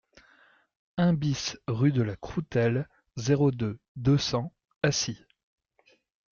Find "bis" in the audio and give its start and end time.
1.13-1.59